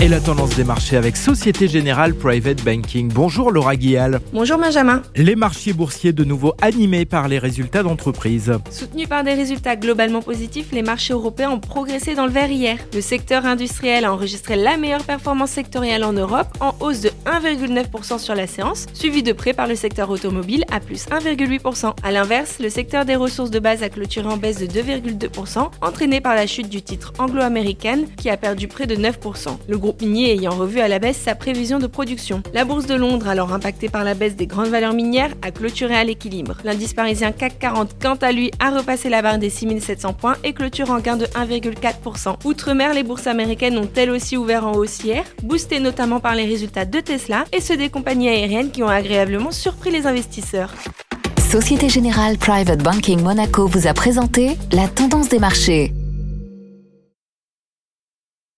Et 0.00 0.06
la 0.06 0.20
tendance 0.20 0.54
des 0.54 0.62
marchés 0.62 0.96
avec 0.96 1.16
Société 1.16 1.66
Générale 1.66 2.14
Private 2.14 2.62
Banking. 2.62 3.10
Bonjour 3.12 3.50
Laura 3.50 3.74
Guial. 3.74 4.20
Bonjour 4.32 4.56
Benjamin. 4.56 5.02
Les 5.16 5.34
marchés 5.34 5.72
boursiers 5.72 6.12
de 6.12 6.22
nouveau 6.22 6.54
animés 6.60 7.04
par 7.04 7.26
les 7.26 7.40
résultats 7.40 7.82
d'entreprise. 7.82 8.52
Soutenus 8.70 9.08
par 9.08 9.24
des 9.24 9.34
résultats 9.34 9.74
globalement 9.74 10.22
positifs, 10.22 10.70
les 10.70 10.82
marchés 10.82 11.14
européens 11.14 11.50
ont 11.50 11.58
progressé 11.58 12.14
dans 12.14 12.26
le 12.26 12.30
vert 12.30 12.48
hier. 12.48 12.78
Le 12.94 13.00
secteur 13.00 13.44
industriel 13.44 14.04
a 14.04 14.12
enregistré 14.12 14.54
la 14.54 14.76
meilleure 14.76 15.02
performance 15.02 15.50
sectorielle 15.50 16.04
en 16.04 16.12
Europe, 16.12 16.46
en 16.60 16.76
hausse 16.78 17.00
de 17.00 17.10
1,9% 17.26 18.20
sur 18.20 18.36
la 18.36 18.46
séance, 18.46 18.86
suivi 18.94 19.24
de 19.24 19.32
près 19.32 19.52
par 19.52 19.66
le 19.66 19.74
secteur 19.74 20.10
automobile 20.10 20.62
à 20.70 20.78
plus 20.78 21.06
1,8%. 21.08 21.92
A 22.04 22.12
l'inverse, 22.12 22.60
le 22.60 22.70
secteur 22.70 23.04
des 23.04 23.16
ressources 23.16 23.50
de 23.50 23.58
base 23.58 23.82
a 23.82 23.88
clôturé 23.88 24.28
en 24.28 24.36
baisse 24.36 24.58
de 24.60 24.66
2,2%, 24.66 25.70
entraîné 25.82 26.20
par 26.20 26.36
la 26.36 26.46
chute 26.46 26.68
du 26.68 26.82
titre 26.82 27.12
anglo-américaine 27.18 28.06
qui 28.16 28.30
a 28.30 28.36
perdu 28.36 28.68
près 28.68 28.86
de 28.86 28.94
9%. 28.94 29.58
Le 29.68 29.87
minier 30.00 30.32
ayant 30.32 30.52
revu 30.52 30.80
à 30.80 30.88
la 30.88 30.98
baisse 30.98 31.18
sa 31.18 31.34
prévision 31.34 31.78
de 31.78 31.86
production. 31.86 32.42
La 32.52 32.64
bourse 32.64 32.86
de 32.86 32.94
Londres, 32.94 33.28
alors 33.28 33.52
impactée 33.52 33.88
par 33.88 34.04
la 34.04 34.14
baisse 34.14 34.36
des 34.36 34.46
grandes 34.46 34.68
valeurs 34.68 34.92
minières, 34.92 35.34
a 35.42 35.50
clôturé 35.50 35.94
à 35.94 36.04
l'équilibre. 36.04 36.56
L'indice 36.64 36.94
parisien 36.94 37.32
CAC 37.32 37.58
40, 37.58 37.96
quant 38.00 38.16
à 38.16 38.32
lui, 38.32 38.50
a 38.60 38.70
repassé 38.70 39.08
la 39.08 39.22
barre 39.22 39.38
des 39.38 39.50
6700 39.50 40.12
points 40.12 40.36
et 40.44 40.52
clôture 40.52 40.90
en 40.90 40.98
gain 40.98 41.16
de 41.16 41.26
1,4%. 41.26 42.36
Outre-mer, 42.44 42.94
les 42.94 43.02
bourses 43.02 43.26
américaines 43.26 43.78
ont 43.78 43.88
elles 43.96 44.10
aussi 44.10 44.36
ouvert 44.36 44.66
en 44.66 44.72
hausse 44.72 45.02
hier, 45.04 45.24
boostées 45.42 45.80
notamment 45.80 46.20
par 46.20 46.34
les 46.34 46.44
résultats 46.44 46.84
de 46.84 47.00
Tesla 47.00 47.44
et 47.52 47.60
ceux 47.60 47.76
des 47.76 47.88
compagnies 47.88 48.28
aériennes 48.28 48.70
qui 48.70 48.82
ont 48.82 48.88
agréablement 48.88 49.50
surpris 49.50 49.90
les 49.90 50.06
investisseurs. 50.06 50.72
Société 51.50 51.88
Générale 51.88 52.36
Private 52.36 52.82
Banking 52.82 53.22
Monaco 53.22 53.66
vous 53.66 53.86
a 53.86 53.94
présenté 53.94 54.58
la 54.70 54.86
tendance 54.86 55.30
des 55.30 55.38
marchés. 55.38 55.94